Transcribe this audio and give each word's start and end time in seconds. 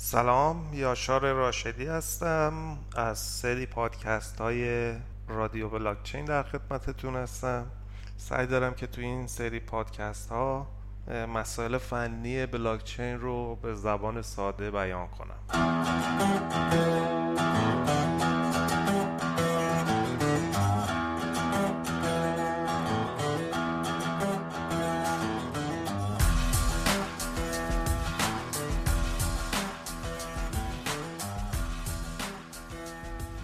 سلام 0.00 0.74
یاشار 0.74 1.32
راشدی 1.32 1.86
هستم. 1.86 2.78
از 2.96 3.18
سری 3.18 3.66
پادکست 3.66 4.40
های 4.40 4.92
رادیو 5.28 5.68
بلاکچین 5.68 6.24
در 6.24 6.42
خدمتتون 6.42 7.16
هستم. 7.16 7.66
سعی 8.16 8.46
دارم 8.46 8.74
که 8.74 8.86
تو 8.86 9.00
این 9.00 9.26
سری 9.26 9.60
پادکست 9.60 10.30
ها 10.30 10.66
مسائل 11.34 11.78
فنی 11.78 12.46
بلاکچین 12.46 13.20
رو 13.20 13.56
به 13.56 13.74
زبان 13.74 14.22
ساده 14.22 14.70
بیان 14.70 15.08
کنم. 15.08 16.97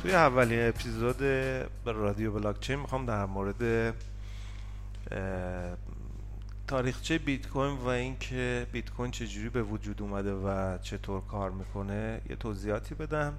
توی 0.05 0.15
اولین 0.15 0.69
اپیزود 0.69 1.23
رادیو 1.85 2.33
بلاکچین 2.33 2.79
می‌خوام 2.79 3.07
در 3.07 3.27
مورد 3.27 3.95
تاریخچه 6.67 7.19
بیت 7.19 7.49
کوین 7.49 7.77
و 7.77 7.87
اینکه 7.87 8.67
بیت 8.73 8.91
کوین 8.91 9.11
چجوری 9.11 9.49
به 9.49 9.63
وجود 9.63 10.03
اومده 10.03 10.33
و 10.33 10.79
چطور 10.79 11.21
کار 11.21 11.51
می‌کنه 11.51 12.21
یه 12.31 12.37
توضیحاتی 12.37 12.95
بدم. 12.95 13.33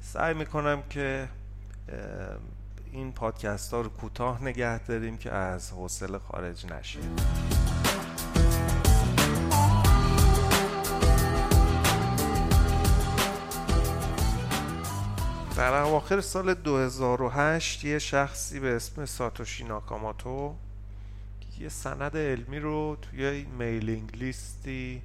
سعی 0.00 0.34
می‌کنم 0.34 0.82
که 0.90 1.28
این 2.92 3.12
پادکست 3.12 3.74
ها 3.74 3.80
رو 3.80 3.88
کوتاه 3.88 4.44
نگه 4.44 4.78
داریم 4.78 5.16
که 5.16 5.32
از 5.32 5.72
حوصله 5.72 6.18
خارج 6.18 6.66
نشه 6.66 7.00
در 15.60 15.74
اواخر 15.74 16.20
سال 16.20 16.54
2008 16.54 17.84
یه 17.84 17.98
شخصی 17.98 18.60
به 18.60 18.76
اسم 18.76 19.06
ساتوشی 19.06 19.64
ناکاماتو 19.64 20.54
یه 21.58 21.68
سند 21.68 22.16
علمی 22.16 22.58
رو 22.58 22.96
توی 23.02 23.44
میلینگ 23.44 24.16
لیستی 24.16 25.02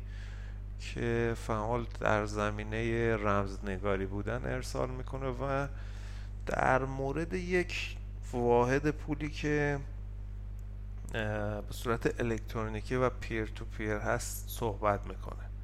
که 0.79 1.33
فعال 1.47 1.85
در 1.99 2.25
زمینه 2.25 3.15
رمزنگاری 3.15 4.05
بودن 4.05 4.41
ارسال 4.45 4.89
می‌کنه 4.89 5.27
و 5.27 5.67
در 6.45 6.85
مورد 6.85 7.33
یک 7.33 7.97
واحد 8.31 8.91
پولی 8.91 9.29
که 9.29 9.79
به 11.13 11.63
صورت 11.69 12.19
الکترونیکی 12.19 12.95
و 12.95 13.09
پیر 13.09 13.45
تو 13.45 13.65
پیر 13.65 13.93
هست 13.97 14.45
صحبت 14.49 15.07
می‌کنه. 15.07 15.54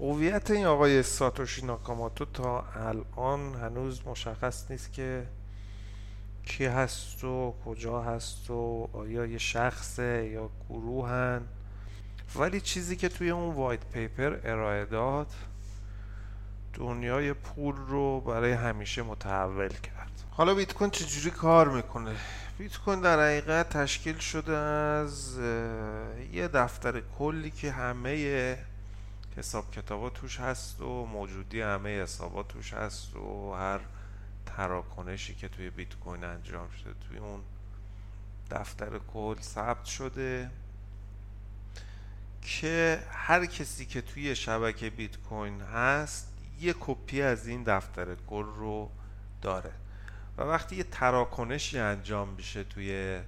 هویت 0.00 0.50
این 0.50 0.66
آقای 0.66 1.02
ساتوشی 1.02 1.66
ناکاماتو 1.66 2.24
تا 2.24 2.64
الان 2.76 3.54
هنوز 3.54 4.06
مشخص 4.06 4.70
نیست 4.70 4.92
که 4.92 5.26
کی 6.46 6.64
هست 6.64 7.24
و 7.24 7.54
کجا 7.64 8.02
هست 8.02 8.50
و 8.50 8.88
آیا 8.92 9.26
یه 9.26 9.38
شخصه 9.38 10.30
یا 10.32 10.50
گروهن. 10.68 11.42
ولی 12.36 12.60
چیزی 12.60 12.96
که 12.96 13.08
توی 13.08 13.30
اون 13.30 13.54
وایت 13.54 13.80
پیپر 13.92 14.40
ارائه 14.44 14.84
داد 14.84 15.26
دنیای 16.74 17.32
پول 17.32 17.76
رو 17.76 18.20
برای 18.20 18.52
همیشه 18.52 19.02
متحول 19.02 19.68
کرد. 19.68 20.10
حالا 20.30 20.54
بیت 20.54 20.74
کوین 20.74 20.90
چجوری 20.90 21.30
کار 21.30 21.68
می‌کنه؟ 21.68 22.16
بیت 22.58 22.78
کوین 22.78 23.00
در 23.00 23.20
حقیقت 23.20 23.68
تشکیل 23.68 24.18
شده 24.18 24.56
از 24.56 25.38
یه 26.32 26.48
دفتر 26.48 27.02
کلی 27.18 27.50
که 27.50 27.70
همه 27.70 28.58
حساب 29.36 29.70
کتابا 29.70 30.10
توش 30.10 30.40
هست 30.40 30.80
و 30.80 31.06
موجودی 31.06 31.60
همه 31.60 32.02
حسابات 32.02 32.48
توش 32.48 32.74
هست 32.74 33.16
و 33.16 33.54
هر 33.54 33.80
تراکنشی 34.46 35.34
که 35.34 35.48
توی 35.48 35.70
بیت 35.70 35.94
کوین 35.94 36.24
انجام 36.24 36.68
شده 36.70 36.94
توی 37.08 37.18
اون 37.18 37.40
دفتر 38.50 38.98
کل 38.98 39.40
ثبت 39.40 39.84
شده 39.84 40.50
که 42.42 43.02
هر 43.10 43.46
کسی 43.46 43.86
که 43.86 44.00
توی 44.00 44.36
شبکه 44.36 44.90
بیت 44.90 45.16
کوین 45.16 45.60
هست 45.60 46.32
یه 46.60 46.74
کپی 46.80 47.22
از 47.22 47.46
این 47.46 47.62
دفتر 47.62 48.14
کل 48.14 48.44
رو 48.44 48.90
داره. 49.42 49.72
و 50.38 50.42
وقتی 50.42 50.76
یه 50.76 50.82
تراکنشی 50.82 51.78
انجام 51.78 52.28
میشه 52.28 52.64
توی 52.64 53.20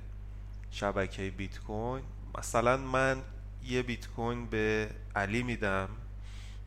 شبکه 0.70 1.30
بیت 1.30 1.58
کوین 1.58 2.04
مثلا 2.38 2.76
من 2.76 3.22
یه 3.64 3.82
بیت 3.82 4.06
کوین 4.06 4.46
به 4.46 4.90
علی 5.16 5.42
میدم. 5.42 5.88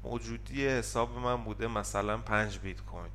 موجودی 0.03 0.67
حساب 0.67 1.17
من 1.17 1.43
بوده 1.43 1.67
مثلا 1.67 2.17
پنج 2.17 2.59
بیت 2.59 2.81
کوین. 2.81 3.11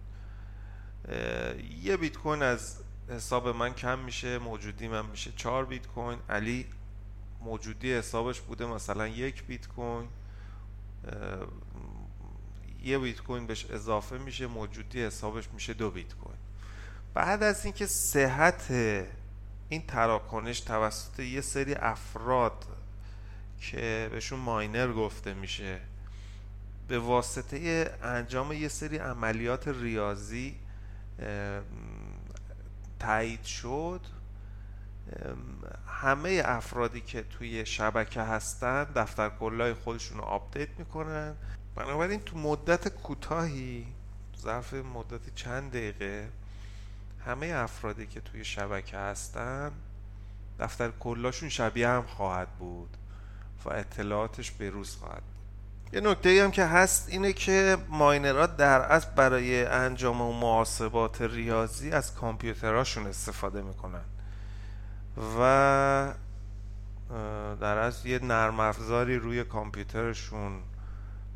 یه 1.82 1.96
بیت 1.96 2.16
کوین 2.18 2.42
از 2.42 2.76
حساب 3.08 3.48
من 3.48 3.74
کم 3.74 3.98
میشه 3.98 4.38
موجودی 4.38 4.88
من 4.88 5.06
میشه 5.06 5.32
چهار 5.36 5.64
بیت 5.64 5.86
کوین. 5.86 6.18
علی 6.28 6.66
موجودی 7.40 7.94
حسابش 7.94 8.40
بوده 8.40 8.66
مثلا 8.66 9.06
یک 9.06 9.44
بیت 9.44 9.68
کوین. 9.68 10.08
یه 12.82 12.98
بیت 12.98 13.20
کوین 13.20 13.46
بهش 13.46 13.66
اضافه 13.70 14.18
میشه 14.18 14.46
موجودی 14.46 15.04
حسابش 15.04 15.48
میشه 15.48 15.74
دو 15.74 15.90
بیت 15.90 16.14
کوین. 16.14 16.38
بعد 17.14 17.42
از 17.42 17.64
اینکه 17.64 17.86
صحت 17.86 18.70
این 19.68 19.86
تراکنش 19.86 20.60
توسط 20.60 21.20
یه 21.20 21.40
سری 21.40 21.74
افراد 21.74 22.64
که 23.60 24.08
بهشون 24.12 24.38
miner 24.38 24.92
گفته 24.92 25.34
میشه. 25.34 25.80
به 26.88 26.98
واسطه 26.98 27.90
انجام 28.02 28.52
یه 28.52 28.68
سری 28.68 28.96
عملیات 28.96 29.68
ریاضی 29.68 30.56
تایید 32.98 33.44
شد. 33.44 34.00
همه 35.86 36.42
افرادی 36.44 37.00
که 37.00 37.22
توی 37.22 37.66
شبکه 37.66 38.22
هستن 38.22 38.84
دفتر 38.84 39.28
کلای 39.28 39.74
خودشون 39.74 40.18
رو 40.18 40.24
update 40.24 40.68
می‌کنن. 40.78 41.34
بنابراین 41.74 42.20
تو 42.20 42.38
مدت 42.38 42.88
کوتاهی 42.88 43.86
ظرف 44.38 44.74
مدت 44.74 45.34
چند 45.34 45.70
دقیقه 45.70 46.28
همه 47.26 47.46
افرادی 47.46 48.06
که 48.06 48.20
توی 48.20 48.44
شبکه 48.44 48.98
هستن 48.98 49.72
دفتر 50.58 50.90
کلاشون 50.90 51.48
شبیه 51.48 51.88
هم 51.88 52.02
خواهد 52.02 52.48
بود. 52.48 52.96
و 53.64 53.72
اطلاعاتش 53.72 54.50
بروز 54.50 54.96
خواهد 54.96 55.22
بود. 55.22 55.94
یه 55.94 56.00
نکته 56.00 56.44
هم 56.44 56.50
که 56.50 56.64
هست 56.64 57.08
اینه 57.08 57.32
که 57.32 57.76
ماینرها 57.88 58.46
در 58.46 58.80
اصل 58.80 59.08
برای 59.16 59.64
انجام 59.64 60.20
و 60.20 60.32
محاسبات 60.32 61.22
ریاضی 61.22 61.90
از 61.90 62.14
کامپیوترهاشون 62.14 63.06
استفاده 63.06 63.62
می‌کنن. 63.62 64.04
و 65.38 66.14
در 67.60 67.78
از 67.78 68.06
یه 68.06 68.24
نرم 68.24 68.60
افزاری 68.60 69.16
روی 69.16 69.44
کامپیوترشون 69.44 70.62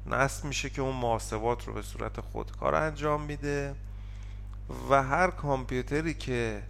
نصب 0.07 0.45
میشه 0.45 0.71
که 0.71 0.83
اون 0.83 0.97
محاسبات 0.97 1.67
رو 1.67 1.73
به 1.73 1.83
صورت 1.83 2.21
خودکار 2.21 2.75
انجام 2.75 3.23
میده 3.23 3.75
و 4.91 5.03
هر 5.03 5.31
کامپیوتری 5.31 6.15
که 6.15 6.63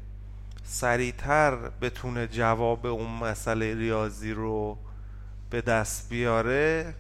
سریعتر 0.65 1.55
بتونه 1.57 2.27
جواب 2.27 2.87
اون 2.87 3.11
مسئله 3.11 3.75
ریاضی 3.75 4.33
رو 4.33 4.79
به 5.55 5.61
دست 5.61 6.09
بیاره 6.09 6.95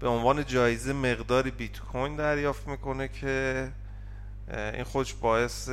به 0.00 0.08
عنوان 0.08 0.44
جایزه 0.44 0.92
مقداری 0.92 1.50
بیت 1.50 1.80
کوین 1.80 2.16
دریافت 2.16 2.68
می‌کنه 2.68 3.08
که 3.08 3.68
این 4.48 4.84
خودش 4.84 5.14
باعث 5.14 5.68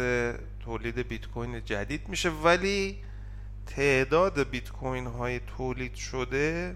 تولید 0.60 1.08
بیت 1.08 1.28
کوین 1.28 1.66
جدید 1.66 2.10
میشه. 2.10 2.30
ولی 2.30 2.98
تعداد 3.66 4.50
بیت 4.50 4.70
کوین 4.70 5.08
های 5.08 5.40
تولید 5.40 5.96
شده 5.96 6.76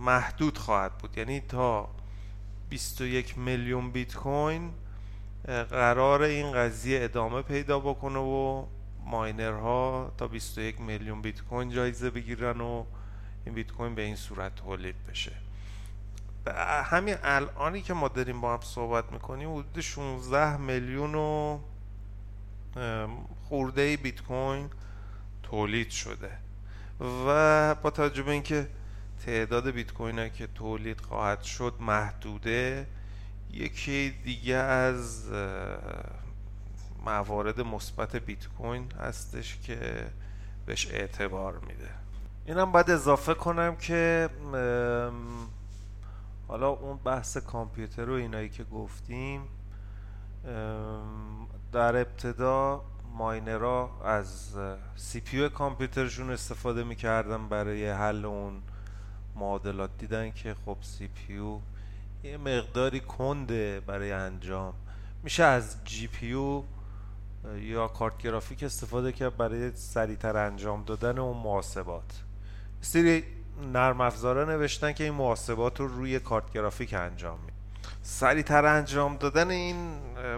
محدود 0.00 0.58
خواهد 0.58 0.98
بود. 0.98 1.18
یعنی 1.18 1.40
تا 1.40 1.88
21 2.70 3.38
میلیون 3.38 3.90
بیت 3.90 4.14
کوین 4.14 4.70
قرار 5.70 6.22
این 6.22 6.52
قضیه 6.52 7.04
ادامه 7.04 7.42
پیدا 7.42 7.80
بکنه 7.80 8.18
و 8.18 8.66
ماینرها 9.04 10.12
تا 10.18 10.28
21 10.28 10.80
میلیون 10.80 11.22
بیت 11.22 11.40
کوین 11.42 11.70
جایزه 11.70 12.10
بگیرن 12.10 12.60
و 12.60 12.84
این 13.46 13.54
بیت 13.54 13.72
کوین 13.72 13.94
به 13.94 14.02
این 14.02 14.16
صورت 14.16 14.54
تولید 14.54 15.06
بشه. 15.08 15.32
همین 16.84 17.16
الانی 17.22 17.82
که 17.82 17.94
ما 17.94 18.08
داریم 18.08 18.40
با 18.40 18.54
هم 18.54 18.60
صحبت 18.60 19.12
می‌کنیم 19.12 19.52
حدود 19.52 19.80
16 19.80 20.56
میلیون 20.56 21.14
و 21.14 21.58
خورده 23.48 23.96
بیت 23.96 24.22
کوین 24.22 24.70
تولید 25.42 25.90
شده. 25.90 26.30
و 27.00 27.74
با 27.74 27.90
توجه 27.90 28.22
به 28.22 28.30
اینکه 28.30 28.68
تعداد 29.26 29.70
بیت 29.70 29.92
کوین 29.92 30.28
که 30.28 30.46
تولید 30.46 31.00
خواهد 31.00 31.42
شد 31.42 31.74
محدوده 31.80 32.86
یکی 33.52 34.10
دیگه 34.24 34.54
از 34.54 35.30
موارد 37.06 37.60
مثبت 37.60 38.16
بیت 38.16 38.48
کوین 38.48 38.92
هستش 38.92 39.58
که 39.58 40.06
بهش 40.66 40.86
اعتبار 40.90 41.58
میده. 41.58 42.03
اینم 42.46 42.72
باید 42.72 42.90
اضافه 42.90 43.34
کنم 43.34 43.76
که 43.76 44.30
حالا 46.48 46.68
اون 46.68 46.96
بحث 46.96 47.36
کامپیوتر 47.36 48.10
و 48.10 48.12
اینایی 48.12 48.48
که 48.48 48.64
گفتیم 48.64 49.40
در 51.72 51.96
ابتدا 51.96 52.84
ماینرها 53.12 53.90
از 54.04 54.56
سی 54.96 55.20
پیو 55.20 55.48
کامپیوترشون 55.48 56.30
استفاده 56.30 56.84
می‌کردن 56.84 57.48
برای 57.48 57.90
حل 57.90 58.24
اون 58.24 58.62
معادلات. 59.36 59.90
دیدن 59.98 60.30
که 60.30 60.54
خب 60.64 60.76
سی 60.80 61.08
پیو 61.08 61.58
یه 62.22 62.36
مقداری 62.36 63.00
کنده 63.00 63.80
برای 63.80 64.12
انجام. 64.12 64.74
میشه 65.22 65.44
از 65.44 65.76
جی 65.84 66.06
پیو 66.06 66.62
یا 67.56 67.88
کارت 67.88 68.18
گرافیک 68.18 68.62
استفاده 68.62 69.12
کرد 69.12 69.36
برای 69.36 69.76
سریعتر 69.76 70.36
انجام 70.36 70.84
دادن 70.84 71.18
اون 71.18 71.36
محاسبات. 71.36 72.22
سری 72.84 73.24
نرم 73.72 74.00
افزارا 74.00 74.44
نوشتن 74.44 74.92
که 74.92 75.04
این 75.04 75.14
محاسبات 75.14 75.80
رو 75.80 75.88
روی 75.88 76.20
کارت 76.20 76.52
گرافیک 76.52 76.94
انجام 76.94 77.38
می 77.46 77.52
سریعتر 78.02 78.66
انجام 78.66 79.16
دادن 79.16 79.50
این 79.50 79.76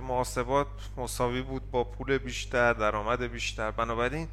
محاسبات 0.00 0.66
مساوی 0.96 1.42
بود 1.42 1.70
با 1.70 1.84
پول 1.84 2.18
بیشتر 2.18 2.72
درآمد 2.72 3.22
بیشتر. 3.22 3.70
بنابراین 3.70 4.28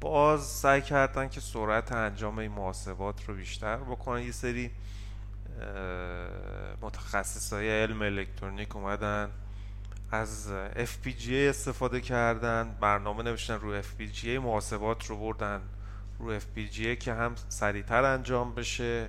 باز 0.00 0.42
سعی 0.46 0.82
کردن 0.82 1.28
که 1.28 1.40
سرعت 1.40 1.92
انجام 1.92 2.38
این 2.38 2.52
محاسبات 2.52 3.28
رو 3.28 3.34
بیشتر 3.34 3.76
بکنن. 3.76 4.22
یه 4.22 4.32
سری 4.32 4.70
متخصص 6.82 7.52
های 7.52 7.82
علم 7.82 8.02
الکترونیک 8.02 8.76
اومدن 8.76 9.30
از 10.10 10.52
FPGA 10.76 11.32
استفاده 11.32 12.00
کردن 12.00 12.76
برنامه 12.80 13.22
نوشتن 13.22 13.54
روی 13.54 13.82
FPGA 13.82 14.26
محاسبات 14.26 15.06
رو 15.06 15.16
بردن. 15.16 15.60
روی 16.18 16.40
FPGA 16.40 16.98
که 16.98 17.12
هم 17.14 17.34
سریعتر 17.48 18.04
انجام 18.04 18.54
بشه 18.54 19.08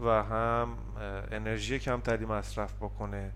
و 0.00 0.08
هم 0.22 0.78
انرژی 1.30 1.78
کمتری 1.78 2.26
مصرف 2.26 2.72
بکنه. 2.74 3.32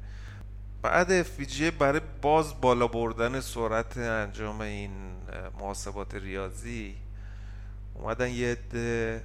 بعد 0.83 1.23
FPGA 1.23 1.63
برای 1.79 2.01
باز 2.23 2.61
بالا 2.61 2.89
بردن 2.89 3.41
سرعت 3.41 3.97
انجام 3.97 4.61
این 4.61 4.91
محاسبات 5.59 6.15
ریاضی 6.15 6.97
اومدن 7.95 8.31
یه 8.31 8.53
عده 8.53 9.23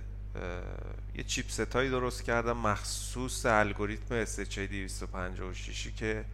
یه 1.16 1.24
چیپست 1.24 1.76
هایی 1.76 1.90
درست 1.90 2.24
کردن 2.24 2.52
مخصوص 2.52 3.46
الگوریتم 3.46 4.26
SHA 4.26 4.60
256 4.60 5.92
که 5.92 6.26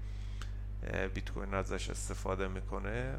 بیت 1.13 1.31
کوین 1.31 1.53
ازش 1.53 1.89
استفاده 1.89 2.47
می‌کنه. 2.47 3.15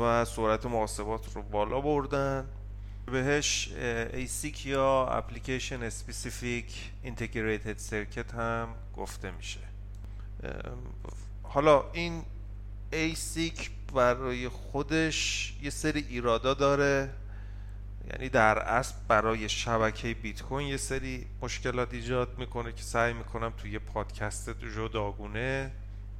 و 0.00 0.24
سرعت 0.24 0.66
محاسبات 0.66 1.34
رو 1.34 1.42
بالا 1.42 1.80
بردن. 1.80 2.46
بهش 3.06 3.70
ASIC 4.12 4.66
یا 4.66 5.22
Application 5.22 5.90
Specific 5.90 6.70
Integrated 7.04 7.90
Circuit 7.90 8.34
هم 8.34 8.68
گفته 8.96 9.30
میشه. 9.30 9.60
حالا 11.42 11.84
این 11.92 12.22
ASIC 12.92 13.68
برای 13.94 14.48
خودش 14.48 15.52
یه 15.62 15.70
سری 15.70 16.06
ایرادا 16.08 16.54
داره. 16.54 17.10
یعنی 18.12 18.28
در 18.28 18.58
اصل 18.58 18.94
برای 19.08 19.48
شبکه 19.48 20.14
بیت 20.14 20.42
کوین 20.42 20.68
یه 20.68 20.76
سری 20.76 21.26
مشکلات 21.42 21.94
ایجاد 21.94 22.38
می‌کنه 22.38 22.72
که 22.72 22.82
سعی 22.82 23.12
می‌کنم 23.12 23.52
توی 23.56 23.70
یه 23.70 23.78
پادکست 23.78 24.50
جداگونه 24.50 25.72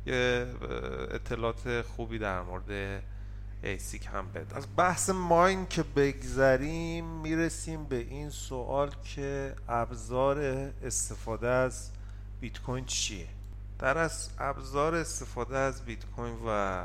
یه 0.06 0.46
اطلاعات 1.10 1.82
خوبی 1.82 2.18
در 2.18 2.42
مورد 2.42 3.02
ASIC 3.62 4.08
هم 4.12 4.28
بده. 4.32 4.56
از 4.56 4.66
بحث 4.76 5.10
mine 5.10 5.66
که 5.66 5.82
بگذریم 5.82 7.04
می‌رسیم 7.04 7.84
به 7.84 7.96
این 7.96 8.30
سوال 8.30 8.90
که 9.04 9.54
ابزار 9.68 10.38
استفاده 10.82 11.48
از 11.48 11.90
بیت 12.40 12.60
کوین 12.60 12.84
چیه؟ 12.84 13.26
در 13.78 13.98
اصل 13.98 14.30
ابزار 14.38 14.94
استفاده 14.94 15.56
از 15.56 15.84
بیت 15.84 16.06
کوین 16.06 16.34
و 16.46 16.84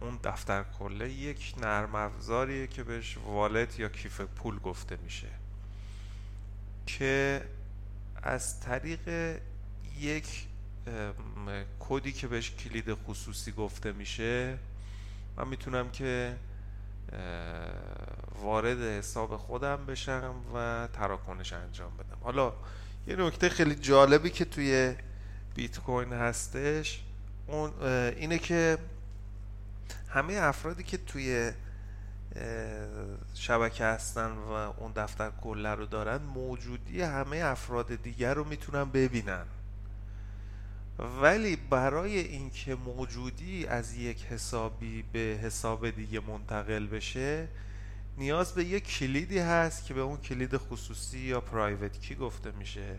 اون 0.00 0.18
دفتر 0.24 0.64
کله 0.78 1.10
یک 1.10 1.54
نرم 1.62 1.94
افزاریه 1.94 2.66
که 2.66 2.82
بهش 2.82 3.18
wallet 3.26 3.78
یا 3.78 3.88
کیف 3.88 4.20
پول 4.20 4.58
گفته 4.58 4.98
میشه 5.04 5.28
که 6.86 7.42
از 8.22 8.60
طریق 8.60 9.36
یک 10.00 10.46
کدی 11.80 12.12
که 12.12 12.26
بهش 12.26 12.50
کلید 12.50 12.94
خصوصی 12.94 13.52
گفته 13.52 13.92
میشه 13.92 14.58
من 15.36 15.48
می‌تونم 15.48 15.90
که 15.90 16.36
وارد 18.42 18.78
حساب 18.78 19.36
خودم 19.36 19.86
بشم 19.86 20.34
و 20.54 20.88
تراکنش 20.92 21.52
انجام 21.52 21.96
بدم. 21.96 22.18
حالا 22.22 22.52
یه 23.06 23.16
نکته 23.16 23.48
خیلی 23.48 23.74
جالبی 23.74 24.30
که 24.30 24.44
توی 24.44 24.94
بیت 25.54 25.78
کوین 25.78 26.12
هستش 26.12 27.02
اون 27.46 27.82
اینه 27.82 28.38
که 28.38 28.78
همه 30.08 30.34
افرادی 30.34 30.82
که 30.82 30.96
توی 30.96 31.52
شبکه 33.34 33.84
هستن 33.84 34.30
و 34.30 34.50
اون 34.50 34.92
دفتر 34.96 35.30
کله 35.42 35.68
رو 35.68 35.86
دارن 35.86 36.22
موجودی 36.22 37.02
همه 37.02 37.36
افراد 37.36 38.02
دیگر 38.02 38.34
رو 38.34 38.44
می‌تونن 38.44 38.84
ببینن. 38.84 39.44
ولی 40.98 41.56
برای 41.56 42.18
اینکه 42.18 42.74
موجودی 42.74 43.66
از 43.66 43.96
یک 43.96 44.24
حسابی 44.24 45.04
به 45.12 45.18
حساب 45.18 45.90
دیگه 45.90 46.20
منتقل 46.20 46.86
بشه 46.86 47.48
نیاز 48.18 48.54
به 48.54 48.64
یک 48.64 48.98
کلیدی 48.98 49.38
هست 49.38 49.86
که 49.86 49.94
به 49.94 50.00
اون 50.00 50.16
کلید 50.16 50.56
خصوصی 50.56 51.18
یا 51.18 51.40
پرایوت 51.40 52.00
کی 52.00 52.14
گفته 52.14 52.50
میشه. 52.50 52.98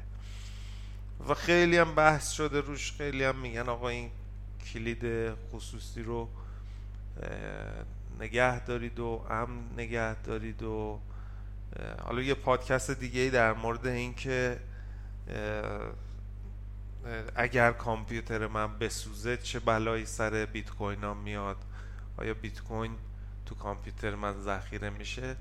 و 1.30 1.34
خیلی 1.34 1.78
هم 1.78 1.96
بحث 1.96 2.32
شده 2.32 2.62
روش 2.62 2.92
خیلی 2.92 3.24
هم 3.24 3.36
میگن 3.36 3.70
آقا 3.70 3.90
این 3.90 4.10
کلید 4.74 5.34
خصوصی 5.52 6.04
رو 6.04 6.30
نگه 8.20 8.66
دارید 8.66 9.00
و 9.00 9.26
امن 9.30 9.64
نگه 9.78 10.22
دارید 10.22 10.64
و 10.64 11.00
حالا 12.04 12.22
یه 12.22 12.34
پادکست 12.34 12.92
دیگه 12.92 13.22
ای 13.22 13.30
در 13.30 13.54
مورد 13.54 13.88
اینکه 13.88 14.60
اگر 17.36 17.72
کامپیوتر 17.72 18.48
من 18.48 18.78
بسوزه 18.78 19.38
چه 19.38 19.60
بلایی 19.60 20.06
سر 20.06 20.46
بیت 20.46 20.70
کوین 20.70 21.04
ها 21.04 21.14
میاد؟ 21.14 21.58
آیا 22.18 22.34
بیت 22.34 22.62
کوین 22.62 22.96
تو 23.46 23.56
کامپیوتر 23.56 24.16
من 24.16 24.42
ذخیره 24.42 24.90
میشه؟ 24.90 25.36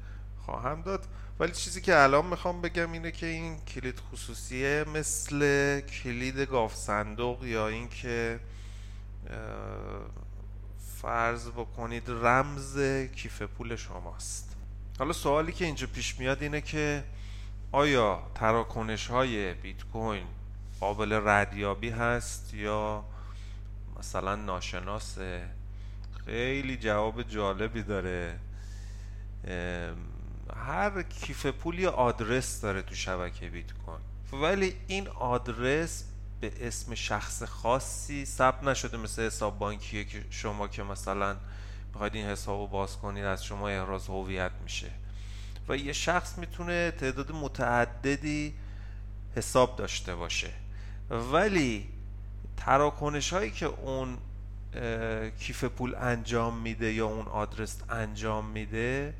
خواهم 0.44 0.82
داد. 0.82 1.06
ولی 1.40 1.52
چیزی 1.52 1.80
که 1.80 2.02
الان 2.02 2.26
می‌خوام 2.26 2.60
بگم 2.60 2.92
اینه 2.92 3.10
که 3.10 3.26
این 3.26 3.60
کلید 3.60 4.00
خصوصیه 4.00 4.84
مثل 4.94 5.80
کلید 5.80 6.38
گاف 6.38 6.74
صندوق 6.74 7.44
یا 7.44 7.68
اینکه 7.68 8.40
فرض 11.02 11.48
بکنید 11.48 12.10
رمز 12.10 12.78
کیف 13.16 13.42
پول 13.42 13.76
شماست. 13.76 14.56
حالا 14.98 15.12
سوالی 15.12 15.52
که 15.52 15.64
اینجا 15.64 15.86
پیش 15.86 16.18
میاد 16.18 16.42
اینه 16.42 16.60
که 16.60 17.04
آیا 17.72 18.22
تراکنش 18.34 19.06
های 19.06 19.54
بیت 19.54 19.84
کوین 19.84 20.26
قابل 20.80 21.20
ردیابی 21.24 21.90
هست 21.90 22.54
یا 22.54 23.04
مثلا 23.98 24.34
ناشناسه 24.36 25.48
خیلی 26.24 26.76
جواب 26.76 27.22
جالبی 27.22 27.82
داره. 27.82 28.38
هر 30.56 31.02
کیف 31.02 31.46
پول 31.46 31.78
یه 31.78 31.88
آدرس 31.88 32.60
داره 32.60 32.82
تو 32.82 32.94
شبکه 32.94 33.48
بیت 33.48 33.72
کوین. 33.72 34.42
ولی 34.42 34.76
این 34.86 35.08
آدرس 35.08 36.04
به 36.40 36.52
اسم 36.60 36.94
شخص 36.94 37.42
خاصی 37.42 38.24
ثبت 38.24 38.62
نشده 38.62 38.96
مثل 38.96 39.22
حساب 39.22 39.58
بانکیه 39.58 40.04
که 40.04 40.24
شما 40.30 40.68
که 40.68 40.82
مثلا 40.82 41.36
می‌خواید 41.92 42.14
این 42.14 42.26
حساب 42.26 42.60
رو 42.60 42.66
باز 42.66 42.96
کنید 42.96 43.24
از 43.24 43.44
شما 43.44 43.68
احراز 43.68 44.06
هویت 44.06 44.52
میشه. 44.62 44.90
و 45.68 45.76
یه 45.76 45.92
شخص 45.92 46.38
می‌تونه 46.38 46.90
تعداد 46.90 47.32
متعددی 47.32 48.54
حساب 49.36 49.76
داشته 49.76 50.14
باشه. 50.14 50.50
ولی 51.10 51.88
تراکنش 52.56 53.32
هایی 53.32 53.50
که 53.50 53.66
اون 53.66 54.18
کیف 55.38 55.64
پول 55.64 55.94
انجام 55.94 56.58
میده 56.58 56.92
یا 56.92 57.06
اون 57.06 57.26
آدرس 57.26 57.78
انجام 57.90 58.46
میده 58.46 59.14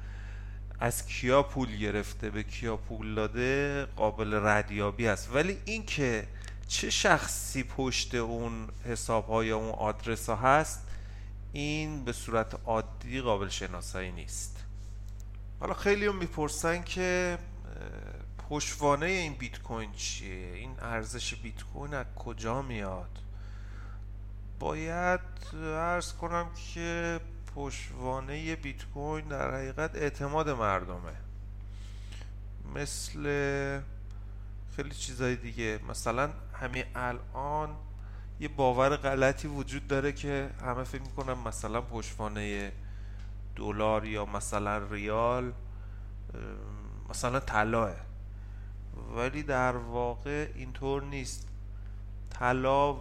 از 0.81 1.07
کیا 1.07 1.43
پول 1.43 1.77
گرفته 1.77 2.31
به 2.31 2.43
کیا 2.43 2.77
پول 2.77 3.15
داده 3.15 3.85
قابل 3.85 4.35
ردیابی 4.35 5.07
است. 5.07 5.31
ولی 5.35 5.59
اینکه 5.65 6.27
چه 6.69 6.91
شخصی 6.91 7.63
پشت 7.63 8.15
اون 8.15 8.69
حساب 8.85 9.27
ها 9.27 9.45
یا 9.45 9.57
اون 9.57 9.71
آدرس 9.71 10.29
ها 10.29 10.37
هست 10.37 10.87
این 11.53 12.05
به 12.05 12.13
صورت 12.13 12.61
عادی 12.67 13.21
قابل 13.21 13.49
شناسایی 13.49 14.13
نیست. 14.13 14.65
حالا 15.61 15.75
خیلی 15.75 16.07
هم 16.07 16.17
می‌پرسن 16.17 16.83
که 16.83 17.39
پشتوانه 18.49 19.07
این 19.07 19.35
بیت 19.35 19.63
کوین 19.63 19.93
چیه؟ 19.93 20.55
این 20.55 20.81
ارزش 20.81 21.35
بیت 21.35 21.63
کوین 21.63 21.95
از 21.95 22.07
کجا 22.17 22.63
میاد؟ 22.63 23.19
باید 24.61 25.21
ارز 25.63 26.13
کنم 26.13 26.47
که 26.75 27.21
پشتوانه 27.55 28.57
بیت 28.57 28.85
کوین 28.85 29.29
در 29.29 29.55
حقیقت 29.55 29.95
اعتماد 29.95 30.51
مردمه. 30.51 31.13
مثل 32.75 33.21
خیلی 34.77 34.91
چیزای 34.91 35.37
دیگه. 35.37 35.81
مثلا 35.89 36.31
همین 36.53 36.85
الان 36.95 37.77
یه 38.41 38.49
باور 38.49 38.97
غلطی 38.97 39.49
وجود 39.49 39.87
داره 39.87 40.13
که 40.13 40.51
همه 40.61 40.85
فکر 40.85 41.03
می‌کنن 41.03 41.33
مثلا 41.33 41.81
پشتوانه 41.81 42.73
دلار 43.57 44.05
یا 44.05 44.25
مثلا 44.25 44.79
ریال 44.79 45.53
مثلا 47.11 47.41
طلاه. 47.41 47.95
ولی 49.15 49.43
در 49.43 49.77
واقع 49.77 50.49
اینطور 50.55 51.03
نیست. 51.03 51.49
طلا 52.31 52.93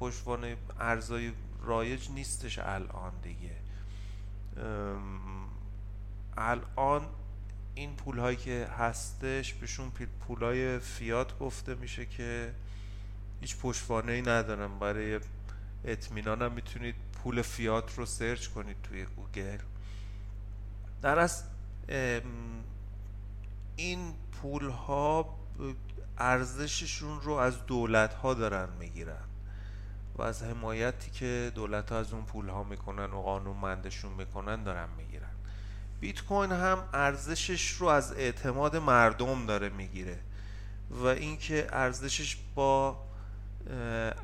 پشتوانه 0.00 0.56
ارزای 0.80 1.32
رایج 1.62 2.10
نیستش 2.10 2.58
الان 2.58 3.12
دیگه. 3.22 3.56
الان 6.36 7.06
این 7.74 7.96
پول 7.96 8.18
هایی 8.18 8.36
که 8.36 8.68
هستش 8.78 9.54
بهشون 9.54 9.92
پول 10.20 10.42
های 10.42 10.78
فیات 10.78 11.38
گفته 11.38 11.74
میشه 11.74 12.06
که 12.06 12.54
هیچ 13.40 13.56
پشتوانه 13.56 14.12
ای 14.12 14.22
ندارن 14.22 14.78
برای 14.78 15.20
اطمینان 15.84 16.42
هم 16.42 16.52
می‌تونید 16.52 16.94
پول 17.22 17.42
فیات 17.42 17.98
رو 17.98 18.06
search 18.06 18.46
کنید 18.48 18.76
توی 18.82 19.04
گوگل. 19.04 19.58
در 21.02 21.18
اصل 21.18 21.44
این 23.76 24.14
پول 24.42 24.68
ها 24.68 25.38
ارزششون 26.18 27.20
رو 27.20 27.32
از 27.32 27.66
دولت 27.66 28.14
ها 28.14 28.34
دارن 28.34 28.68
می‌گیرن 28.78 29.24
و 30.16 30.22
از 30.22 30.42
حمایتی 30.42 31.10
که 31.10 31.52
دولت 31.54 31.92
ها 31.92 31.98
از 31.98 32.12
اون 32.12 32.24
پول 32.24 32.48
ها 32.48 32.64
می‌کنن 32.64 33.12
و 33.12 33.22
قانون 33.22 33.56
مندشون 33.56 34.12
می‌کنن 34.12 34.62
دارن 34.62 34.88
می‌گیرن. 34.96 35.30
بیت 36.00 36.24
کوین 36.24 36.52
هم 36.52 36.78
ارزشش 36.92 37.70
رو 37.70 37.86
از 37.86 38.12
اعتماد 38.12 38.76
مردم 38.76 39.46
داره 39.46 39.68
می‌گیره 39.68 40.18
و 40.90 41.06
اینکه 41.06 41.66
ارزشش 41.72 42.36
با 42.54 43.04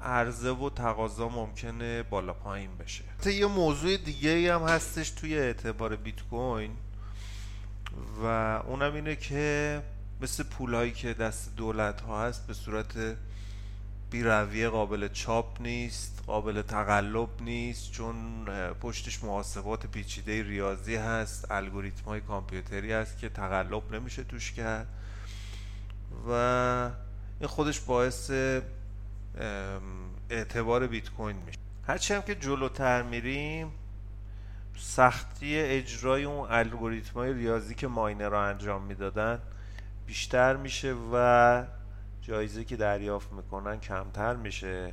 عرضه 0.04 0.50
و 0.50 0.70
تقاضا 0.70 1.28
ممکنه 1.28 2.02
بالا 2.02 2.32
پایین 2.32 2.76
بشه. 2.76 3.04
یه 3.26 3.46
موضوع 3.46 3.96
دیگه 3.96 4.54
هم 4.54 4.62
هستش 4.62 5.10
توی 5.10 5.38
اعتبار 5.38 5.96
بیت 5.96 6.22
کوین 6.30 6.76
و 8.22 8.26
اونم 8.66 8.94
اینه 8.94 9.16
که 9.16 9.82
مثل 10.22 10.42
پولایی 10.42 10.92
که 10.92 11.14
دست 11.14 11.56
دولت 11.56 12.00
ها 12.00 12.26
هست 12.26 12.46
به 12.46 12.54
صورت 12.54 13.16
بیرویه 14.10 14.68
قابل 14.68 15.08
چاپ 15.08 15.62
نیست 15.62 16.22
قابل 16.26 16.62
تقلب 16.62 17.28
نیست 17.40 17.92
چون 17.92 18.44
پشتش 18.80 19.24
محاسبات 19.24 19.86
پیچیده 19.86 20.42
ریاضی 20.42 20.96
هست 20.96 21.50
الگوریتم 21.50 22.04
های 22.04 22.20
کامپیوتری 22.20 22.92
هست 22.92 23.18
که 23.18 23.28
تقلب 23.28 23.94
نمیشه 23.94 24.24
توش 24.24 24.52
کرد. 24.52 24.86
و 26.28 26.32
این 27.40 27.48
خودش 27.48 27.80
باعث 27.80 28.30
اعتبار 30.30 30.86
بیت 30.86 31.10
کوین 31.10 31.36
میشه. 31.36 31.58
هرچی 31.86 32.14
هم 32.14 32.22
که 32.22 32.34
جلوتر 32.34 33.02
میریم 33.02 33.70
سختی 34.76 35.58
اجرای 35.58 36.24
اون 36.24 36.48
الگوریتم 36.50 37.14
های 37.14 37.32
ریاضی 37.32 37.74
که 37.74 37.86
ماینر 37.86 38.28
را 38.28 38.46
انجام 38.46 38.82
می‌دادن 38.82 39.38
بیشتر 40.10 40.56
میشه 40.56 40.96
و 41.12 41.64
جایزه 42.22 42.64
که 42.64 42.76
دریافت 42.76 43.32
می‌کنن 43.32 43.80
کمتر 43.80 44.36
میشه. 44.36 44.92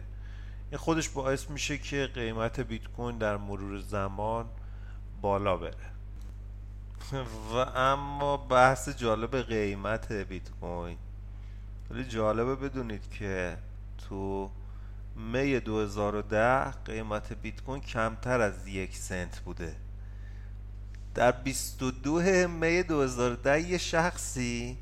این 0.71 0.77
خودش 0.77 1.09
باعث 1.09 1.49
میشه 1.49 1.77
که 1.77 2.09
قیمت 2.13 2.59
بیت 2.59 2.87
کوین 2.87 3.17
در 3.17 3.37
مرور 3.37 3.79
زمان 3.79 4.45
بالا 5.21 5.57
بره. 5.57 5.73
و 7.53 7.55
اما 7.75 8.37
بحث 8.37 8.89
جالب 8.89 9.41
قیمت 9.41 10.11
بیت 10.11 10.49
کوین 10.61 10.97
ولی 11.91 12.03
جالبه 12.03 12.55
بدونید 12.55 13.09
که 13.11 13.57
تو 14.09 14.51
می 15.15 15.59
2010 15.59 16.71
قیمت 16.71 17.33
بیت 17.33 17.61
کوین 17.61 17.81
کمتر 17.81 18.41
از 18.41 18.67
یک 18.67 18.97
سنت 18.97 19.39
بوده. 19.39 19.75
در 21.15 21.31
22 21.31 22.47
می 22.47 22.83
2010 22.83 23.61
یه 23.61 23.77
شخصی 23.77 24.77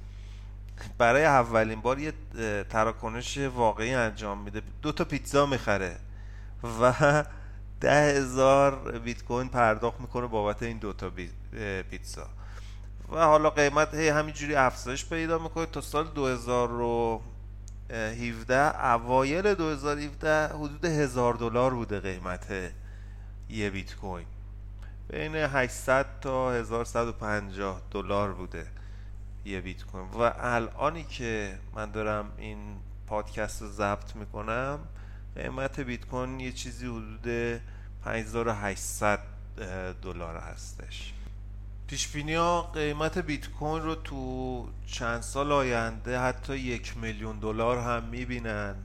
برای 0.98 1.26
اولین 1.26 1.82
بار 1.82 2.00
یه 2.00 2.14
تراکنش 2.70 3.38
واقعی 3.38 3.94
انجام 3.94 4.44
میده. 4.44 4.62
دو 4.82 4.92
تا 4.92 5.04
پیتزا 5.04 5.46
می‌خره 5.46 5.98
و 6.82 6.94
ده 7.82 8.18
هزار 8.18 9.00
بیت 9.00 9.24
کوین 9.24 9.50
پرداخت 9.50 10.02
می‌کنه 10.02 10.28
بابت 10.28 10.64
این 10.64 10.78
دو 10.78 10.94
تا 10.94 11.12
پیتزا. 11.92 12.28
و 13.12 13.18
حالا 13.18 13.50
قیمت 13.50 13.94
هی 13.94 14.10
همینجوری 14.10 14.56
افزایش 14.56 15.06
پیدا 15.06 15.38
می‌کنه. 15.38 15.66
تا 15.66 15.82
سال 15.82 16.08
2017 16.08 18.86
اوایل 18.86 19.54
2017 19.54 20.48
حدود 20.48 20.86
هزار 20.86 21.34
دلار 21.34 21.74
بوده 21.74 22.00
قیمت 22.00 22.46
یه 23.50 23.70
بیت 23.70 23.96
کوین. 23.96 24.26
بین 25.10 25.36
800 25.36 26.06
تا 26.22 26.54
1150 26.54 27.82
دلار 27.92 28.34
بوده. 28.34 28.68
یه 29.46 29.62
بیت 29.62 29.84
کوین 29.84 30.10
و 30.12 30.34
الانی 30.40 31.04
که 31.04 31.60
من 31.76 31.92
دارم 31.92 32.32
این 32.38 32.58
پادکست 33.08 33.62
رو 33.62 33.68
ضبط 33.68 34.16
می‌کنم 34.16 34.80
قیمت 35.36 35.80
بیت 35.80 36.06
کوین 36.06 36.40
یه 36.40 36.52
چیزی 36.52 36.86
حدود 36.86 37.62
5800 38.04 39.20
دلار 40.02 40.38
هستش. 40.38 41.14
پیش 41.88 42.16
ها 42.16 42.62
قیمت 42.62 43.18
بیت 43.18 43.50
کوین 43.50 43.84
رو 43.84 43.96
تو 43.96 44.70
چند 44.86 45.22
سال 45.22 45.52
آینده 45.52 46.20
حتی 46.20 46.58
یک 46.58 46.98
میلیون 46.98 47.40
دلار 47.40 47.78
هم 47.78 48.04
می‌بینن. 48.04 48.76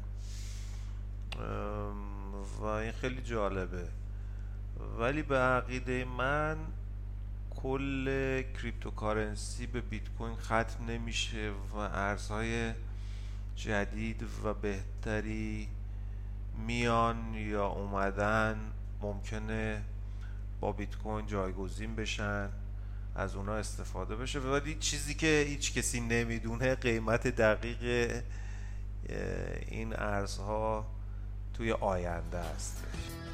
و 2.61 2.65
این 2.65 2.93
خیلی 2.93 3.23
جالبه. 3.23 3.89
ولی 4.99 5.23
به 5.23 5.39
عقیده 5.39 6.05
من 6.05 6.57
کل 7.51 8.43
cryptocurrency 8.43 9.67
به 9.67 9.81
بیت 9.81 10.09
کوین 10.19 10.37
ختم 10.37 10.85
نمیشه 10.89 11.53
و 11.73 11.77
ارزهای 11.77 12.73
جدید 13.57 14.23
و 14.45 14.55
بهتری 14.55 15.69
میان 16.67 17.35
یا 17.35 17.67
اومدن 17.67 18.59
ممکنه 19.03 19.83
با 20.61 20.73
بیت 20.73 20.97
کوین 20.97 21.27
جایگزین 21.27 21.95
بشن 21.95 22.49
از 23.15 23.37
اونا 23.37 23.55
استفاده 23.55 24.17
بشه. 24.17 24.39
ولی 24.39 24.75
چیزی 24.75 25.15
که 25.15 25.45
هیچ 25.49 25.75
کسی 25.75 26.01
نمی‌دونه 26.01 26.75
قیمت 26.75 27.27
دقیق 27.27 28.23
این 29.69 29.95
ارزها 29.97 30.87
توی 31.55 31.73
آینده 31.73 32.39
هستش 32.39 33.30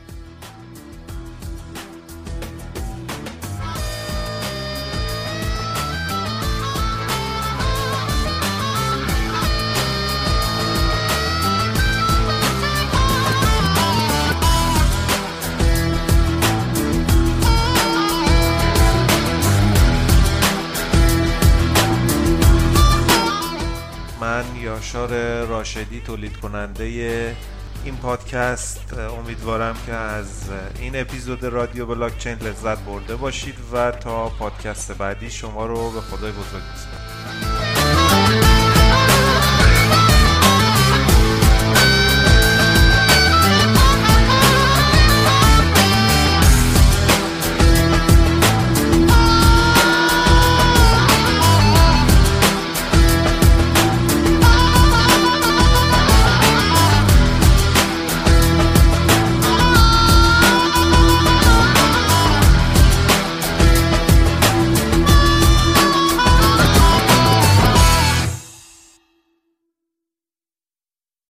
یاشار 24.86 25.44
راشدی 25.44 26.00
تولید 26.00 26.36
کننده 26.36 26.84
این 27.84 27.96
پادکست 27.96 28.94
امیدوارم 28.98 29.76
که 29.86 29.92
از 29.92 30.42
این 30.80 31.00
اپیزود 31.00 31.44
رادیو 31.44 31.86
بلاکچین 31.86 32.38
لذت 32.38 32.78
برده 32.78 33.16
باشید 33.16 33.54
و 33.72 33.90
تا 33.90 34.28
پادکست 34.28 34.92
بعدی 34.92 35.30
شما 35.30 35.66
رو 35.66 35.90
به 35.90 36.00
خدای 36.00 36.32
بزرگ 36.32 36.62
میسپارم. 36.72 37.05